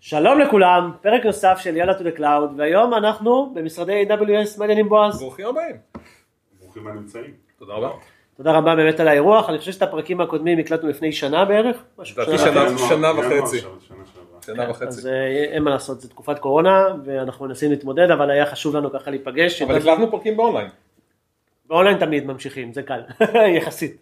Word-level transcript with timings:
שלום 0.00 0.38
לכולם, 0.40 0.92
פרק 1.02 1.24
נוסף 1.26 1.58
של 1.60 1.76
יאללה 1.76 1.92
to 1.92 2.02
the 2.02 2.18
cloud, 2.18 2.54
והיום 2.56 2.94
אנחנו 2.94 3.52
במשרדי 3.54 4.04
AWS 4.08 4.58
מעניינים 4.58 4.88
בועז. 4.88 5.20
ברוכים 5.20 5.46
הבאים. 5.46 5.76
ברוכים 6.60 6.86
הנמצאים. 6.86 7.34
תודה 7.58 7.72
רבה. 7.72 7.90
תודה 8.36 8.52
רבה 8.52 8.76
באמת 8.76 9.00
על 9.00 9.08
האירוח, 9.08 9.50
אני 9.50 9.58
חושב 9.58 9.72
שאת 9.72 9.82
הפרקים 9.82 10.20
הקודמים 10.20 10.58
הקלטנו 10.58 10.88
לפני 10.88 11.12
שנה 11.12 11.44
בערך. 11.44 11.76
לדעתי 11.98 12.38
שנה. 12.38 13.12
וחצי. 13.18 13.58
שנה-. 13.58 13.96
שנה 14.46 14.70
וחצי. 14.70 14.86
אז 14.86 15.06
אה, 15.06 15.26
אין 15.26 15.62
מה 15.62 15.70
לעשות, 15.70 16.00
זו 16.00 16.08
תקופת 16.08 16.38
קורונה, 16.38 16.86
ואנחנו 17.04 17.46
מנסים 17.46 17.70
להתמודד, 17.70 18.10
אבל 18.10 18.30
היה 18.30 18.46
חשוב 18.46 18.76
לנו 18.76 18.92
ככה 18.92 19.10
להיפגש. 19.10 19.62
אבל 19.62 19.76
הקלטנו 19.76 20.10
פרקים 20.10 20.36
באונליין. 20.36 20.68
באונליין 21.66 21.98
תמיד 21.98 22.26
ממשיכים, 22.26 22.72
זה 22.72 22.82
קל, 22.82 23.00
יחסית. 23.56 23.96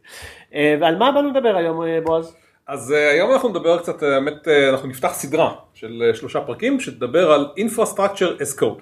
אה, 0.54 0.76
ועל 0.80 0.98
מה 0.98 1.12
באנו 1.12 1.30
לדבר 1.30 1.56
היום, 1.56 1.82
אה, 1.82 2.00
בועז? 2.00 2.36
אז 2.66 2.92
אה, 2.92 3.10
היום 3.10 3.32
אנחנו 3.32 3.48
נדבר 3.48 3.78
קצת, 3.78 4.02
אה, 4.02 4.08
באמת, 4.08 4.48
אה, 4.48 4.68
אנחנו 4.70 4.88
נפתח 4.88 5.12
סדרה 5.14 5.54
של 5.74 6.02
אה, 6.06 6.14
שלושה 6.14 6.40
פרקים 6.40 6.80
שתדבר 6.80 7.32
על 7.32 7.46
Infrastructure 7.58 8.40
as 8.40 8.60
Code. 8.60 8.80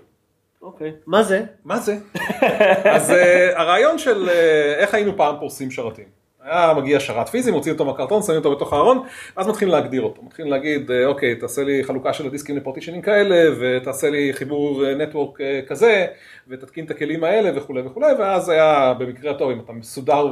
אוקיי, 0.63 0.93
מה 1.07 1.23
זה? 1.23 1.45
מה 1.65 1.79
זה? 1.79 1.97
אז 2.97 3.11
אה, 3.11 3.61
הרעיון 3.61 3.99
של 3.99 4.29
אה, 4.29 4.75
איך 4.79 4.95
היינו 4.95 5.17
פעם 5.17 5.37
פורסים 5.41 5.71
שרתים. 5.71 6.22
היה 6.45 6.75
מגיע 6.75 7.01
שרת 7.01 7.29
פיזי, 7.29 7.51
מוציאים 7.51 7.75
אותו 7.75 7.85
מהקרטון, 7.85 8.23
שמים 8.23 8.39
אותו 8.39 8.57
בתוך 8.57 8.73
הארון, 8.73 9.03
ואז 9.37 9.49
מתחילים 9.49 9.75
להגדיר 9.75 10.03
אותו. 10.03 10.23
מתחילים 10.23 10.51
להגיד, 10.51 10.91
אה, 10.91 11.07
אוקיי, 11.07 11.35
תעשה 11.37 11.65
לי 11.65 11.85
חלוקה 11.85 12.13
של 12.13 12.27
הדיסקים 12.27 12.57
לפרטישנים 12.57 13.03
כאלה, 13.03 13.51
ותעשה 13.61 14.11
לי 14.11 14.33
חיבור 14.33 14.85
נטוורק 14.99 15.39
כזה, 15.67 16.07
ותתקין 16.49 16.85
את 16.85 16.91
הכלים 16.91 17.25
האלה 17.25 17.59
וכולי 17.59 17.83
וכולי, 17.83 18.13
ואז 18.19 18.49
היה 18.49 18.95
במקרה 18.99 19.31
הטוב, 19.31 19.51
אם 19.51 19.61
אתה 19.61 19.73
מסודר 19.73 20.27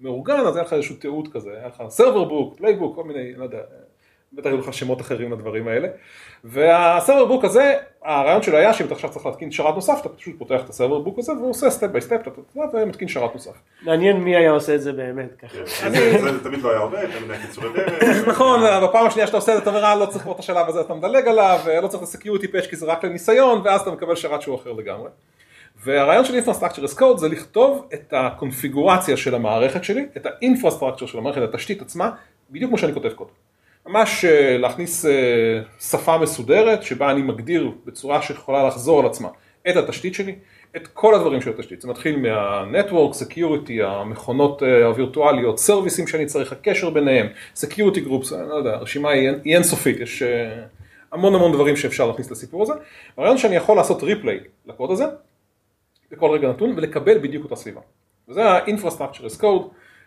ומאורגן, 0.00 0.40
אז 0.40 0.56
היה 0.56 0.64
לך 0.64 0.72
איזשהו 0.72 0.96
תיעוד 0.96 1.28
כזה, 1.32 1.50
היה 1.58 1.66
לך 1.66 1.82
server 1.88 2.24
book, 2.24 2.58
playbook, 2.58 2.96
כל 2.96 3.04
מיני, 3.04 3.34
לא 3.34 3.44
יודע, 3.44 3.58
בטח 4.32 4.46
היו 4.46 4.58
לך 4.58 4.74
שמות 4.74 5.00
אחרים 5.00 5.32
לדברים 5.32 5.68
האלה. 5.68 5.88
וה 6.44 6.64
server 6.64 7.24
book 7.24 7.44
הזה, 7.44 7.74
הרעיון 8.04 8.42
שלו 8.42 8.56
היה 8.56 8.72
שאם 8.72 8.86
אתה 8.86 8.94
עכשיו 8.94 9.10
צריך 9.10 9.26
להתקין 9.26 9.50
שרת 9.50 9.74
נוסף, 9.74 9.98
אתה 10.00 10.08
פשוט 10.08 10.34
פותח 10.38 10.60
את 10.64 10.68
ה 10.68 10.72
server 10.72 10.98
book 10.98 11.18
הזה, 11.18 11.32
והוא 11.32 11.50
עושה 11.50 11.70
step 11.70 11.86
by 11.86 12.00
step, 12.00 12.20
ומתקין 12.72 13.08
שרת 13.08 13.34
נוסף. 13.34 13.50
מעניין 13.82 14.16
מי 14.16 14.36
היה 14.36 14.50
עושה 14.50 14.74
את 14.74 14.82
זה 14.82 14.92
באמת 14.92 15.34
ככה. 15.38 15.56
כן, 15.80 15.92
זה 16.20 16.42
תמיד 16.42 16.62
לא 16.62 16.70
היה 16.70 16.78
עובד, 16.78 17.06
תמיד 17.18 17.30
היה 17.30 17.46
קיצורי 17.46 17.68
דרך. 17.74 18.28
נכון, 18.32 18.60
בפעם 18.82 19.06
השנייה 19.06 19.26
שאתה 19.26 19.36
עושה 19.36 19.52
את 19.52 19.56
זה, 19.56 19.62
אתה 19.62 19.70
אומר, 19.70 19.84
"אה, 19.84 19.94
לא 19.94 20.06
צריך 20.06 20.24
פה 20.24 20.32
את 20.32 20.38
השלב 20.38 20.68
הזה, 20.68 20.80
אתה 20.80 20.94
מדלג 20.94 21.28
עליו, 21.28 21.60
לא 21.82 21.88
צריך 21.88 22.02
את 22.02 22.08
ה 22.08 22.12
security 22.12 22.48
patch 22.48 22.66
כי 22.66 22.76
זה 22.76 22.86
רק 22.86 23.04
לניסיון, 23.04 23.60
ואז 23.64 23.80
אתה 23.80 23.90
מקבל 23.90 24.16
שרת 24.16 24.42
שהוא 24.42 24.56
אחר 24.56 24.72
לגמרי. 24.72 25.10
והרעיון 25.84 26.24
של 26.24 26.38
Infrastructure 26.38 26.90
as 26.92 26.98
Code 26.98 27.16
זה 27.16 27.28
לכתוב 27.28 27.88
את 27.94 28.14
הקונפיגורציה 28.16 29.16
של 29.16 29.34
המערכת 29.34 29.84
שלי, 29.84 30.06
את 30.16 30.26
ה-Infrastructure 30.26 31.06
של 31.06 31.18
המערכת, 31.18 31.42
התשתית 31.42 31.82
עצמה, 31.82 32.10
בדיוק 32.50 32.68
כמו 32.68 32.78
שאני 32.78 32.94
כותב 32.94 33.08
קוד. 33.08 33.28
ממש 33.86 34.24
אה, 34.24 34.58
להכניס 34.58 35.06
אה, 35.06 35.60
שפה 35.80 36.18
מסודרת, 36.18 36.82
שבה 36.82 37.10
אני 37.10 37.22
מגדיר 37.22 37.70
בצורה 37.84 38.22
שיכולה 38.22 38.66
לחזור 38.66 39.00
על 39.00 39.06
עצמה 39.06 39.28
את 39.68 39.76
התשתית 39.76 40.14
שלי, 40.14 40.34
את 40.76 40.86
כל 40.86 41.14
הדברים 41.14 41.40
של 41.40 41.50
התשתית. 41.50 41.80
זה 41.80 41.88
מתחיל 41.88 42.16
מה-Network, 42.16 43.14
Security, 43.14 43.82
המכונות 43.84 44.62
אה, 44.62 44.86
הווירטואליות, 44.86 45.58
סרוויסים 45.58 46.06
שאני 46.06 46.26
צריך, 46.26 46.52
הקשר 46.52 46.90
ביניהם, 46.90 47.26
Security 47.56 48.06
Groups, 48.06 48.34
אני 48.34 48.48
לא 48.48 48.54
יודע, 48.54 48.70
הרשימה 48.70 49.10
היא 49.10 49.30
אינסופית, 49.54 50.00
יש 50.00 50.22
המון 51.12 51.34
המון 51.34 51.52
דברים 51.52 51.76
שאפשר 51.76 52.06
להכניס 52.06 52.30
לסיפור 52.30 52.62
הזה. 52.62 52.72
הרעיון 53.16 53.38
שאני 53.38 53.56
יכול 53.56 53.76
לעשות 53.76 54.02
replay 54.02 54.40
לקוד 54.66 54.90
הזה, 54.90 55.04
בכל 56.10 56.30
רגע 56.30 56.48
נתון, 56.48 56.72
ולקבל 56.76 57.18
בדיוק 57.18 57.44
אותה 57.44 57.56
סביבה. 57.56 57.80
וזה 58.28 58.44
ה-Infrastructure 58.50 59.24
as 59.24 59.40
Code, 59.40 59.64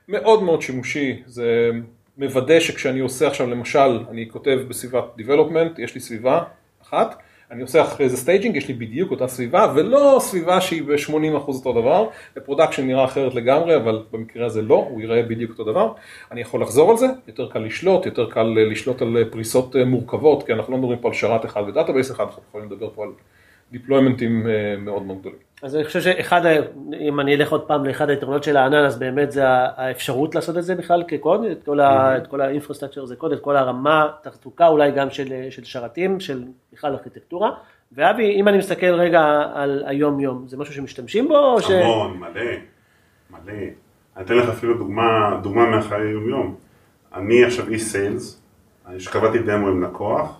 מאוד 0.07 0.44
מאוד 0.44 0.61
שימושי, 0.61 1.23
זה 1.25 1.71
מוודא 2.17 2.59
שכשאני 2.59 3.00
עושה 3.00 3.28
עכשיו 3.28 3.50
למשל, 3.50 4.00
אני 4.09 4.30
כותב 4.30 4.59
בסביבת 4.67 5.03
Development, 5.19 5.81
יש 5.81 5.95
לי 5.95 6.02
סביבה 6.02 6.44
אחת, 6.81 7.22
אני 7.52 7.61
עושה 7.61 7.81
אחרי 7.81 8.09
זה 8.09 8.17
staging, 8.17 8.55
יש 8.56 8.67
לי 8.67 8.73
בדיוק 8.73 9.11
אותה 9.11 9.28
סביבה, 9.28 9.73
ולא 9.75 10.17
סביבה 10.22 10.61
שהיא 10.61 10.84
ב-80% 10.84 11.36
אותו 11.36 11.73
דבר, 11.73 12.08
ב 12.35 12.40
production 12.40 12.88
נראה 12.88 13.06
אחרת 13.06 13.35
לגמרי, 13.35 13.75
אבל 13.75 14.03
במקרה 14.12 14.46
הזה 14.46 14.62
לא, 14.62 14.88
הוא 14.90 15.02
ייראה 15.02 15.23
בדיוק 15.23 15.52
אותו 15.52 15.63
דבר. 15.63 15.94
אני 16.31 16.41
יכול 16.41 16.62
לחזור 16.62 16.91
על 16.91 16.97
זה, 16.97 17.07
יותר 17.28 17.50
קל 17.50 17.59
לשלוט, 17.59 18.06
יותר 18.06 18.29
קל 18.29 18.56
אה, 18.57 18.66
לשלוט 18.66 19.02
על 19.02 19.18
אה, 19.18 19.25
פריסות 19.31 19.75
אה, 19.75 19.85
מורכבות, 19.85 20.44
כי 20.44 20.53
אנחנו 20.53 20.73
לא 20.73 20.79
מדברים 20.79 21.00
פה 21.00 21.07
על 21.07 21.13
שרת 21.13 21.46
אחד 21.46 21.63
ו 21.67 21.72
database 21.72 22.11
אחד, 22.12 22.23
אנחנו 22.23 22.41
יכולים 22.50 22.72
לדבר 22.72 22.90
פה 22.96 23.03
על 23.03 23.09
deployment-ים 23.73 24.47
אה, 24.47 24.75
מאוד 24.78 25.03
מאוד 25.03 25.19
גדולים. 25.19 25.38
אז 25.61 25.75
אני 25.75 25.84
חושב 25.84 26.01
שאחד, 26.01 26.41
אם 27.00 27.19
אני 27.19 27.35
אלך 27.35 27.51
עוד 27.51 27.61
פעם 27.61 27.85
לאחד 27.85 28.09
היתרונות 28.09 28.44
של 28.44 28.57
הענן, 28.57 28.85
אז 28.85 29.00
באמת 29.00 29.31
זה 29.31 29.44
האפשרות 29.47 30.35
לעשות 30.35 30.57
את 30.57 30.63
זה 30.63 30.75
בכלל 30.75 31.03
כקוד, 31.07 31.44
את 31.44 31.63
כל, 31.63 31.79
ה, 31.79 32.17
את 32.17 32.28
כל 32.28 32.41
ה 32.41 32.46
infrastructure 32.46 33.06
זה 33.06 33.16
קוד, 33.16 33.31
את 33.31 33.39
כל 33.39 33.56
הרמה, 33.56 34.07
תחזוקה 34.22 34.67
אולי 34.67 34.91
גם 34.91 35.09
של, 35.09 35.34
של 35.50 35.63
שרתים, 35.63 36.19
של 36.19 36.44
בכלל 36.73 36.94
ארכיטקטורה. 36.94 37.51
ואבי, 37.91 38.35
אם 38.35 38.47
אני 38.47 38.57
מסתכל 38.57 38.94
רגע 38.94 39.44
על 39.53 39.84
היום 39.85 40.19
יום, 40.19 40.47
זה 40.47 40.57
משהו 40.57 40.73
שמשתמשים 40.73 41.28
בו, 41.28 41.38
או 41.38 41.61
ש... 41.61 41.72
המון, 41.72 42.17
מלא, 42.17 42.41
מלא. 43.29 43.53
אני 44.17 44.25
אתן 44.25 44.34
לך 44.34 44.50
אפילו 44.50 44.78
דוגמה, 44.78 45.40
דוגמה 45.44 45.66
מהחיי 45.66 46.07
היום-יום. 46.07 46.55
אני 47.13 47.44
עכשיו 47.45 47.69
איש 47.69 47.84
sales, 47.84 48.41
שקבעתי 49.00 49.40
דמו 49.40 49.67
עם 49.67 49.84
לקוח, 49.84 50.40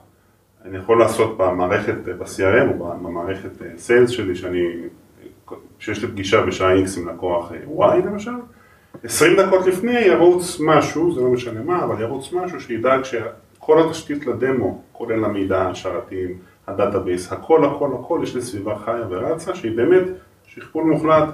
אני 0.66 0.78
יכול 0.78 1.00
לעשות 1.00 1.38
במערכת, 1.38 1.96
ב-CRM 2.06 2.79
או 2.79 2.94
במערכת 3.03 3.50
sales 3.77 4.09
שלי, 4.09 4.35
שאני, 4.35 4.63
שיש 5.79 6.03
לי 6.03 6.07
פגישה 6.07 6.41
בשעה 6.46 6.84
X 6.84 7.00
עם 7.00 7.09
לקוח 7.09 7.51
אה, 7.51 7.97
Y 7.97 8.06
למשל, 8.06 8.31
20 9.03 9.40
דקות 9.40 9.66
לפני 9.66 10.00
ירוץ 10.00 10.59
משהו, 10.59 11.16
זה 11.16 11.22
לא 11.22 11.29
משנה 11.29 11.62
מה, 11.63 11.84
אבל 11.84 12.01
ירוץ 12.01 12.34
משהו 12.34 12.62
שידאג 12.62 13.03
שכל 13.03 13.88
התשתית 13.88 14.25
לדמו, 14.25 14.81
כולל 14.91 15.25
המידע, 15.25 15.62
השרתים, 15.62 16.38
ה 16.67 16.74
database, 16.74 17.31
הכל 17.31 17.66
הכל 17.66 17.90
הכל, 18.00 18.19
יש 18.24 18.35
לי 18.35 18.41
סביבה 18.41 18.75
חיה 18.78 19.07
ורצה, 19.09 19.56
שהיא 19.56 19.78
באמת 19.78 20.03
שכפול 20.45 20.84
מוחלט 20.84 21.30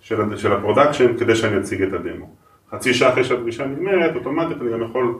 של, 0.00 0.36
של 0.36 0.52
ה 0.52 0.58
production 0.58 1.16
כדי 1.16 1.34
שאני 1.34 1.58
אציג 1.58 1.82
את 1.82 1.92
הדמו. 1.92 2.26
חצי 2.70 2.94
שעה 2.94 3.12
אחרי 3.12 3.24
שהפגישה 3.24 3.66
נגמרת, 3.66 4.16
אוטומטית 4.16 4.62
אני 4.62 4.72
גם 4.72 4.82
יכול 4.82 5.18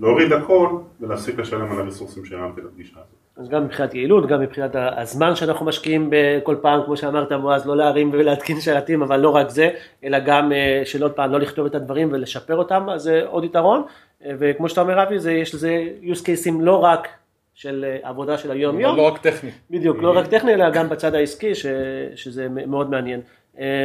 להוריד 0.00 0.32
הכל 0.32 0.68
ולהפסיק 1.00 1.38
לשלם 1.38 1.72
על 1.72 1.80
ה 1.80 1.84
resource-ים 1.84 2.24
שהרמתי 2.24 2.60
לפגישה 2.60 2.96
הזאת. 2.96 3.26
אז 3.36 3.48
גם 3.48 3.64
מבחינת 3.64 3.94
יעילות, 3.94 4.26
גם 4.26 4.40
מבחינת 4.40 4.70
הזמן 4.74 5.34
שאנחנו 5.34 5.66
משקיעים 5.66 6.10
בכל 6.10 6.56
פעם, 6.62 6.80
כמו 6.84 6.96
שאמרת 6.96 7.32
בועז, 7.32 7.66
לא 7.66 7.76
להרים 7.76 8.10
ולהתקין 8.12 8.60
שרתים, 8.60 9.02
אבל 9.02 9.20
לא 9.20 9.30
רק 9.30 9.48
זה, 9.50 9.70
אלא 10.04 10.18
גם 10.18 10.52
אה, 10.52 10.82
של 10.84 11.02
עוד 11.02 11.12
פעם 11.12 11.32
לא 11.32 11.40
לכתוב 11.40 11.66
את 11.66 11.74
הדברים 11.74 12.08
ולשפר 12.12 12.56
אותם, 12.56 12.86
אז 12.90 13.02
זה 13.02 13.22
עוד 13.26 13.44
יתרון. 13.44 13.82
אה, 14.24 14.32
וכמו 14.38 14.68
שאתה 14.68 14.80
אומר 14.80 15.02
אבי, 15.02 15.18
זה, 15.18 15.32
יש 15.32 15.54
לזה 15.54 15.84
use 16.02 16.20
cases 16.20 16.52
לא 16.60 16.84
רק 16.84 17.08
של 17.54 17.84
אה, 17.88 18.08
עבודה 18.08 18.38
של 18.38 18.50
היום 18.50 18.80
יום, 18.80 18.96
לא 18.96 19.02
רק 19.02 19.18
טכני. 19.18 19.50
בדיוק, 19.70 20.02
לא 20.02 20.16
רק 20.16 20.26
טכני, 20.26 20.54
אלא 20.54 20.70
גם 20.70 20.88
בצד 20.88 21.14
העסקי, 21.14 21.54
ש, 21.54 21.66
שזה 22.14 22.48
מאוד 22.48 22.90
מעניין. 22.90 23.20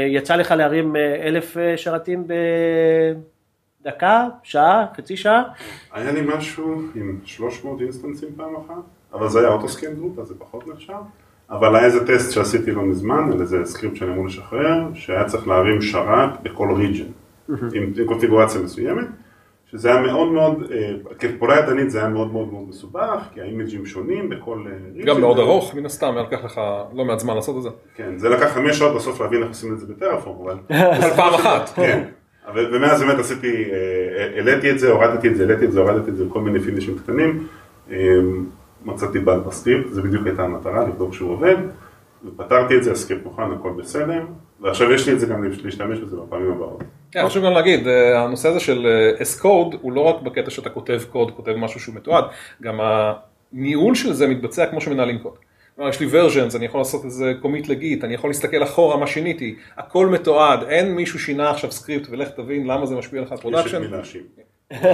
יצא 0.07 0.35
לך 0.35 0.51
להרים 0.51 0.95
אלף 0.95 1.57
שרתים 1.75 2.27
בדקה, 3.85 4.27
שעה, 4.43 4.85
חצי 4.97 5.17
שעה? 5.17 5.43
היה 5.91 6.11
לי 6.11 6.21
משהו 6.35 6.81
עם 6.95 7.17
300 7.25 7.81
instance-ים 7.81 8.29
פעם 8.37 8.55
אחת, 8.55 8.83
אבל 9.13 9.29
זה 9.29 9.39
היה 9.39 9.49
auto 9.49 9.65
scaling 9.65 9.93
group, 9.93 10.19
אז 10.19 10.27
זה 10.27 10.35
פחות 10.39 10.67
נחשב. 10.67 10.93
אבל 11.49 11.75
היה 11.75 11.85
איזה 11.85 12.07
טסט 12.07 12.31
שעשיתי 12.31 12.71
לא 12.71 12.81
מזמן, 12.81 13.31
על 13.31 13.41
איזה 13.41 13.65
script 13.65 13.95
שאני 13.95 14.11
אמור 14.11 14.25
לשחרר, 14.25 14.83
שהיה 14.93 15.25
צריך 15.25 15.47
להרים 15.47 15.81
שרת 15.81 16.43
בכל 16.43 16.73
region, 16.75 17.05
עם, 17.49 17.93
קונפיגורציה 18.05 18.61
מסוימת, 18.61 19.07
שזה 19.71 19.91
היה 19.91 20.01
מאוד 20.01 20.31
מאוד, 20.31 20.71
אה, 20.71 20.93
כפעולה 21.19 21.59
ידנית 21.59 21.91
זה 21.91 21.99
היה 21.99 22.09
מאוד 22.09 22.31
מאוד 22.31 22.51
מאוד 22.53 22.69
מסובך, 22.69 23.27
כי 23.33 23.41
ה 23.41 23.46
image-ים 23.46 23.85
שונים 23.85 24.29
בכל 24.29 24.65
region. 24.93 25.07
גם 25.07 25.21
מאוד 25.21 25.39
ארוך, 25.39 25.75
מן 25.75 25.85
הסתם, 25.85 26.13
היה 26.17 26.23
לקח 26.23 26.43
לך 26.45 26.61
לא 26.93 27.05
מעט 27.05 27.19
זמן 27.19 27.35
לעשות 27.35 27.57
את 27.57 27.63
זה. 27.63 27.69
כן, 27.95 28.17
זה 28.17 28.29
לקח 28.29 28.53
חמש 28.53 28.77
שעות 28.77 28.95
בסוף 28.95 29.21
להבין 29.21 29.41
איך 29.41 29.49
עושים 29.49 29.73
את 29.73 29.79
זה 29.79 29.85
ב 29.93 29.98
Terraform, 29.98 30.47
אבל... 30.47 30.57
אבל 30.69 31.09
פעם 31.17 31.33
אחת. 31.33 31.69
כן. 31.69 32.03
אבל- 32.47 32.75
ומאז 32.75 33.01
באמת 33.01 33.19
עשיתי, 33.19 33.63
אה, 33.71 34.27
העליתי 34.35 34.71
את 34.71 34.79
זה, 34.79 34.91
הורדתי 34.91 35.27
את 35.27 35.35
זה, 35.35 35.43
העליתי 35.43 35.65
את 35.65 35.71
זה, 35.71 35.79
הורדתי 35.79 36.11
את 36.11 36.15
זה, 36.17 36.23
כל 36.29 36.41
מיני 36.41 36.59
finish-ים 36.59 36.97
קטנים. 36.97 37.47
אה, 37.91 37.97
מצאתי 38.85 39.19
באג 39.19 39.39
ב 39.39 39.45
script, 39.45 39.89
זה 39.91 40.01
בדיוק 40.01 40.25
הייתה 40.25 40.43
המטרה, 40.43 40.87
לבדוק 40.87 41.13
שהוא 41.13 41.31
עובד. 41.31 41.55
ופתרתי 42.25 42.77
את 42.77 42.83
זה, 42.83 42.91
ה 42.91 42.96
script 42.96 43.25
מוכן, 43.25 43.51
הכל 43.59 43.71
בסדר. 43.77 44.23
ועכשיו 44.61 44.91
יש 44.91 45.07
לי 45.07 45.13
את 45.13 45.19
זה 45.19 45.25
גם 45.27 45.43
להשתמש 45.63 45.99
בזה 45.99 46.15
בפעמים 46.17 46.51
הבאות. 46.51 46.83
כן, 47.11 47.25
חשוב 47.25 47.45
גם 47.45 47.51
להגיד, 47.51 47.87
אה, 47.87 48.23
הנושא 48.23 48.49
הזה 48.49 48.59
של 48.59 48.85
אה, 48.87 49.23
as 49.25 49.42
code 49.42 49.75
הוא 49.81 49.91
לא 49.91 50.01
רק 50.01 50.21
בקטע 50.21 50.49
שאתה 50.49 50.69
כותב 50.69 50.99
קוד, 51.11 51.31
כותב 51.31 51.51
משהו 51.57 51.79
שהוא 51.79 51.95
מתועד, 51.95 52.23
גם 52.61 52.79
הניהול 53.53 53.95
של 53.95 54.13
זה 54.13 54.27
מתבצע 54.27 54.65
כמו 54.65 54.81
שמנהלים 54.81 55.19
קוד. 55.19 55.33
כלומר, 55.75 55.89
יש 55.89 55.99
לי 55.99 56.07
versions, 56.07 56.55
אני 56.55 56.65
יכול 56.65 56.79
לעשות 56.79 57.05
איזה 57.05 57.33
commit 57.41 57.67
ל 57.67 57.74
Git, 57.74 58.03
אני 58.03 58.13
יכול 58.13 58.29
להסתכל 58.29 58.63
אחורה 58.63 58.97
מה 58.97 59.07
שיניתי, 59.07 59.55
הכל 59.77 60.07
מתועד, 60.07 60.63
אין 60.63 60.91
מישהו 60.91 61.19
שינה 61.19 61.49
עכשיו 61.49 61.71
script 61.71 62.09
ולך 62.09 62.29
תבין 62.29 62.67
למה 62.67 62.85
זה 62.85 62.95
משפיע 62.95 63.21
לך 63.21 63.31
על 63.31 63.37
production. 63.37 63.81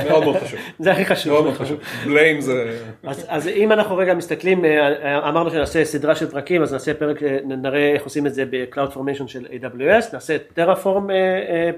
מאוד 0.09 0.23
מאוד 0.23 0.35
חשוב, 0.37 0.59
זה 0.79 0.91
הכי 0.91 1.05
חשוב. 1.05 1.33
מאוד 1.33 1.43
מאוד 1.43 1.55
חשוב, 1.55 1.79
blame 2.05 2.41
זה, 2.41 2.79
אז, 3.03 3.47
אם 3.47 3.71
אנחנו 3.71 3.97
רגע 3.97 4.13
מסתכלים, 4.13 4.65
אה, 4.65 5.29
אמרנו 5.29 5.51
שנעשה 5.51 5.85
סדרה 5.85 6.15
של 6.15 6.31
פרקים, 6.31 6.61
אז 6.61 6.73
נעשה 6.73 6.93
פרק, 6.93 7.23
אה, 7.23 7.37
נראה 7.43 7.91
איך 7.93 8.03
עושים 8.03 8.27
את 8.27 8.33
זה 8.33 8.45
ב-Cloud 8.49 8.93
Formation 8.93 9.27
של 9.27 9.45
AWS, 9.45 10.13
נעשה 10.13 10.37
Terraform 10.53 11.07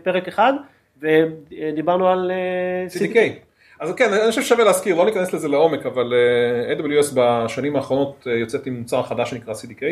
פרק 0.03 0.27
אחד, 0.27 0.53
ודיברנו 1.01 2.07
על 2.09 2.31
אה, 2.31 2.87
CDK. 2.99 3.48
אז 3.79 3.93
כן, 3.95 4.13
אני 4.13 4.29
חושב 4.29 4.41
ששווה 4.41 4.63
להזכיר, 4.63 4.95
לא 4.95 5.05
ניכנס 5.05 5.33
לזה 5.33 5.47
לעומק, 5.47 5.85
אבל 5.85 6.13
אה, 6.13 6.77
AWS 6.77 7.11
בשנים 7.15 7.75
האחרונות 7.75 8.27
אה, 8.27 8.33
יוצאת 8.37 8.67
עם 8.67 8.79
מוצר 8.79 9.03
חדש 9.03 9.29
שנקרא 9.29 9.53
CDK, 9.53 9.83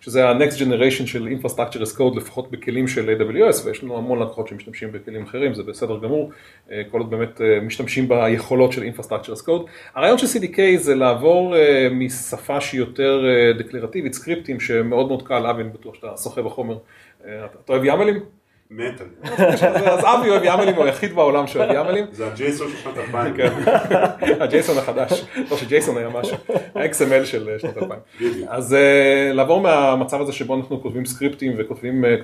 שזה 0.00 0.28
ה-next 0.28 0.58
generation 0.58 1.06
של 1.06 1.28
Infrastructure 1.28 1.82
as 1.82 1.98
Code, 1.98 2.16
לפחות 2.16 2.50
בכלים 2.50 2.88
של 2.88 3.16
AWS, 3.18 3.66
ויש 3.66 3.82
לנו 3.82 3.98
המון 3.98 4.22
לקוחות 4.22 4.48
שמשתמשים 4.48 4.92
בכלים 4.92 5.22
אחרים, 5.22 5.54
זה 5.54 5.62
בסדר 5.62 5.98
גמור, 5.98 6.30
אה, 6.70 6.82
כל 6.90 7.00
עוד 7.00 7.10
באמת 7.10 7.40
משתמשים 7.62 8.08
ביכולות 8.08 8.72
של 8.72 8.82
Infrastructure 8.82 9.38
as 9.38 9.46
Code. 9.46 9.68
הרעיון 9.94 10.18
של 10.18 10.26
CDK 10.26 10.58
זה 10.76 10.94
לעבור 10.94 11.54
משפה 11.90 12.60
שהיא 12.60 12.80
יותר 12.80 13.24
דקלרטיבית, 13.58 14.14
סקריפטים, 14.14 14.60
שמאוד 14.60 15.08
מאוד 15.08 15.26
קל, 15.26 15.46
אבי, 15.46 15.62
אני 15.62 15.70
בטוח 15.70 15.94
שאתה 15.94 16.16
שוחה 16.22 16.42
בחומר. 16.42 16.78
אתה 17.20 17.72
אוהב 17.72 17.84
YAML-ים? 17.84 18.35
מת. 18.70 19.00
אז 19.86 20.04
אבי 20.04 20.30
אוהב 20.30 20.44
YAML-ים, 20.44 20.74
הוא 20.74 20.84
היחיד 20.84 21.12
בעולם 21.12 21.46
שאוהב 21.46 21.70
YAML-ים. 21.70 22.06
זה 22.12 22.26
ה 22.26 22.34
JSON 22.34 22.68
של 22.68 22.76
שנות 22.76 22.98
2000. 22.98 23.36
כן. 23.36 23.52
ה 24.40 24.48
JSON 24.48 24.78
החדש, 24.78 25.24
לא 25.50 25.56
ש 25.56 25.69
JSON 25.69 25.96
היה 25.96 26.08
משהו, 26.08 26.36
ה-XML 26.74 27.24
של 27.24 27.48
אה, 27.48 27.58
שנות 27.58 27.78
2000. 27.78 27.98
אז 28.48 28.74
אה, 28.74 29.32
לעבור 29.32 29.60
מהמצב 29.60 30.20
הזה 30.20 30.32
שבו 30.32 30.54
אנחנו 30.56 30.82
כותבים 30.82 31.06
script-ים 31.06 31.52
וכותבים 31.58 32.04
אה, 32.04 32.16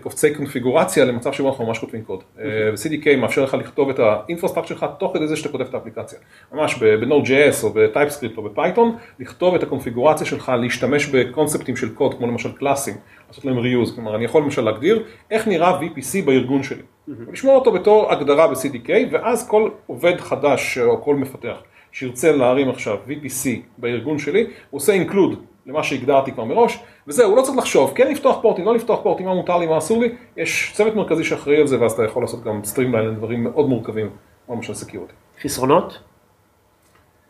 קובצי 0.00 0.34
קונפיגורציה 0.34 1.04
למצב 1.04 1.32
שבו 1.32 1.48
אנחנו 1.48 1.66
ממש 1.66 1.78
כותבים 1.78 2.04
קוד. 2.04 2.22
ו-CDK 2.36 3.16
מאפשר 3.16 3.44
לך 3.44 3.54
לכתוב 3.54 3.90
את 3.90 3.98
ה 3.98 4.03
infrastructure 4.03 4.68
שלך 4.68 4.86
תוך 4.98 5.14
כדי 5.14 5.26
זה 5.26 5.36
שאתה 5.36 5.48
כותב 5.48 5.64
את 5.68 5.74
האפליקציה. 5.74 6.18
ממש 6.52 6.74
ב-Node.js 6.82 7.64
או 7.64 7.70
ב-TypeScript 7.72 8.36
או 8.36 8.42
ב 8.42 8.49
Python, 8.49 8.96
לכתוב 9.18 9.54
את 9.54 9.62
הקונפיגורציה 9.62 10.26
שלך, 10.26 10.52
להשתמש 10.60 11.06
ב 11.06 11.12
concept-ים 11.12 11.76
של 11.76 11.94
קוד 11.94 12.14
כמו 12.14 12.26
למשל 12.26 12.52
class-ים. 12.52 12.94
לעשות 13.30 13.44
להם 13.44 13.58
reuse, 13.58 13.94
כלומר 13.94 14.16
אני 14.16 14.24
יכול 14.24 14.42
למשל 14.42 14.62
להגדיר 14.62 15.02
איך 15.30 15.48
נראה 15.48 15.59
VPC 15.60 16.24
בארגון 16.24 16.62
שלי, 16.62 16.82
ולשמור 17.08 17.54
אותו 17.54 17.72
בתור 17.72 18.12
הגדרה 18.12 18.48
ב-CDK, 18.48 18.90
ואז 19.10 19.48
כל 19.48 19.70
עובד 19.86 20.20
חדש 20.20 20.78
או 20.78 21.02
כל 21.02 21.16
מפתח 21.16 21.62
שירצה 21.92 22.32
להרים 22.32 22.70
עכשיו 22.70 22.96
VPC 23.08 23.48
בארגון 23.78 24.18
שלי, 24.18 24.40
הוא 24.40 24.78
עושה 24.78 25.04
include 25.04 25.36
למה 25.66 25.82
שהגדרתי 25.82 26.32
כבר 26.32 26.44
מראש, 26.44 26.78
וזהו, 27.06 27.30
הוא 27.30 27.36
לא 27.36 27.42
צריך 27.42 27.58
לחשוב, 27.58 27.92
כן 27.94 28.10
לפתוח 28.10 28.38
פורטים, 28.42 28.64
לא 28.64 28.74
לפתוח 28.74 29.00
פורטים, 29.02 29.26
מה 29.26 29.34
מותר 29.34 29.58
לי, 29.58 29.66
מה 29.66 29.78
אסור 29.78 30.00
לי, 30.00 30.08
יש 30.36 30.72
צוות 30.74 30.94
מרכזי 30.94 31.24
שאחראי 31.24 31.56
על 31.56 31.66
זה, 31.66 31.80
ואז 31.80 31.92
אתה 31.92 32.04
יכול 32.04 32.22
לעשות 32.22 32.44
גם 32.44 32.64
streamline 32.64 33.08
לדברים 33.08 33.44
מאוד 33.44 33.68
מורכבים, 33.68 34.10
כמו 34.46 34.54
למשל 34.54 34.74
security. 34.74 35.12
חסרונות? 35.42 35.98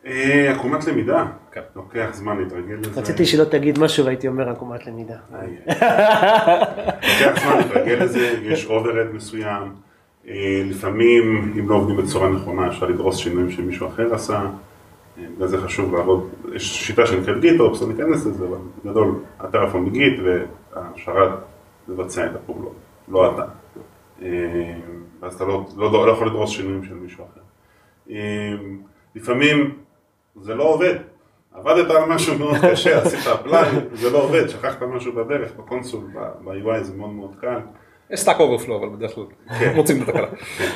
אה, 0.05 0.51
עקומת 0.51 0.87
למידה, 0.87 1.25
כן. 1.51 1.61
לוקח 1.75 2.09
זמן 2.11 2.37
להתרגל 2.37 2.73
לזה. 2.73 3.01
רציתי 3.01 3.25
שלא 3.25 3.43
תגיד 3.43 3.79
משהו 3.79 4.05
והייתי 4.05 4.27
אומר 4.27 4.49
עקומת 4.49 4.87
למידה. 4.87 5.17
לוקח 5.65 7.41
זמן 7.43 7.57
להתרגל 7.57 8.03
לזה, 8.03 8.39
יש 8.41 8.65
overhead 8.65 9.07
מסוים, 9.13 9.75
אה, 10.27 10.61
לפעמים 10.65 11.53
אם 11.59 11.69
לא 11.69 11.75
עובדים 11.75 11.97
בצורה 11.97 12.29
נכונה 12.29 12.67
אפשר 12.67 12.85
לדרוס 12.85 13.17
שינויים 13.17 13.51
שמישהו 13.51 13.87
אחר 13.87 14.13
עשה, 14.13 14.39
אה, 14.39 15.23
בגלל 15.35 15.47
זה 15.47 15.57
חשוב 15.57 15.95
לעבוד, 15.95 16.29
יש 16.53 16.87
שיטה 16.87 17.05
שנקראת 17.05 17.41
GitOps, 17.41 17.83
אני 17.83 17.93
אכנס 17.93 18.25
לזה, 18.25 18.45
אבל 18.45 18.57
בגדול 18.83 19.15
הטלפון 19.39 19.85
ב 19.85 19.94
Git 19.94 20.19
והשרת 20.23 21.31
לבצע 21.87 22.25
את 22.25 22.35
הפעולות, 22.35 22.75
לא 23.07 23.33
אתה. 23.35 23.45
אז 25.21 25.33
אתה 25.35 25.45
לא, 25.45 25.65
לא, 25.77 26.07
לא 26.07 26.11
יכול 26.11 26.27
לדרוס 26.27 26.49
שינויים 26.49 26.83
של 26.83 26.93
מישהו 26.93 27.25
אחר. 27.25 27.41
לפעמים 29.15 29.75
זה 30.35 30.55
לא 30.55 30.63
עובד. 30.63 30.95
עבדת 31.53 31.91
על 31.91 32.05
משהו 32.05 32.37
מאוד 32.37 32.55
קשה, 32.71 33.01
עשית 33.01 33.27
apply, 33.27 33.69
זה 33.93 34.09
לא 34.09 34.23
עובד, 34.23 34.47
שכחת 34.47 34.81
משהו 34.81 35.13
בדרך, 35.13 35.51
ב 35.57 35.62
console, 35.62 36.03
ב-UI 36.43 36.83
זה 36.83 36.93
מאוד 36.97 37.09
מאוד 37.09 37.35
קל. 37.41 37.59
יש 38.09 38.19
Stack 38.19 38.39
Overflow, 38.39 38.77
אבל 38.79 38.89
בדרך 38.89 39.15
כלל 39.15 39.23
כן. 39.59 39.73
מוצאים 39.75 40.03
את 40.03 40.09
התקלה. 40.09 40.27
כן. 40.57 40.69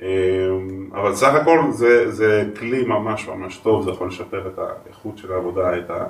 אמ, 0.00 0.90
אבל 0.94 1.14
סך 1.14 1.34
הכל 1.34 1.60
זה 2.08 2.44
כלי 2.58 2.84
ממש 2.84 3.28
ממש 3.28 3.56
טוב, 3.56 3.84
זה 3.84 3.90
יכול 3.90 4.08
לשפר 4.08 4.48
את 4.48 4.58
האיכות 4.58 5.18
של 5.18 5.32
העבודה, 5.32 5.78
את 5.78 5.90
ה... 5.90 6.04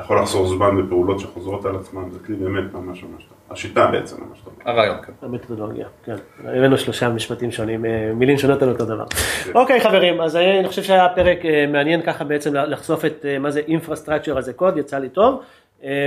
יכול 0.00 0.20
לחסוך 0.20 0.48
זמן 0.48 0.82
בפעולות 0.82 1.20
שחוזרות 1.20 1.64
על 1.64 1.76
עצמן, 1.76 2.10
זה 2.10 2.18
כלי 2.26 2.36
באמת 2.36 2.74
ממש 2.74 3.02
ממש 3.02 3.24
טוב. 3.24 3.38
השיטה 3.50 3.86
בעצם 3.86 4.16
ממש 4.28 4.40
טוב. 4.44 4.54
הרעיון, 4.64 4.96
כן. 5.06 5.12
המתודולוגיה, 5.22 5.86
כן. 6.04 6.16
הבאנו 6.44 6.78
שלושה 6.78 7.08
משפטים 7.08 7.50
שונים, 7.50 7.84
אה, 7.84 8.10
מילים 8.14 8.38
שונות 8.38 8.62
על 8.62 8.68
אותו 8.68 8.84
דבר. 8.84 9.04
כן. 9.44 9.50
אוקיי 9.54 9.80
חברים, 9.80 10.20
אז 10.20 10.36
אני 10.36 10.68
חושב 10.68 10.82
שהיה 10.82 11.08
פרק 11.14 11.44
אה, 11.44 11.66
מעניין 11.66 12.02
ככה 12.02 12.24
בעצם 12.24 12.54
לחשוף 12.54 13.04
את 13.04 13.26
אה, 13.28 13.38
מה 13.38 13.50
זה 13.50 13.60
infrastructure 13.68 14.38
as 14.38 14.52
a 14.52 14.56
code, 14.56 14.76
יצא 14.76 14.98
לי 14.98 15.08
טוב. 15.08 15.42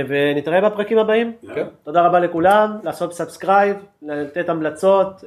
ונתראה 0.08 0.60
בפרקים 0.60 0.98
הבאים. 0.98 1.32
כן. 1.54 1.66
תודה 1.84 2.02
רבה 2.02 2.20
לכולם, 2.20 2.76
לעשות 2.82 3.12
subscribe, 3.12 3.76
לתת 4.02 4.48
המלצות, 4.48 5.24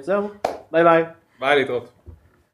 זהו, 0.00 0.30
ביי 0.72 0.84
ביי. 0.84 1.04
ביי 1.40 1.56
להתראות. 1.56 1.93